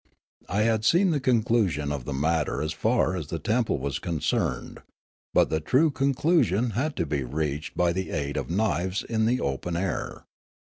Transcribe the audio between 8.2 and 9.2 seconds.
of knives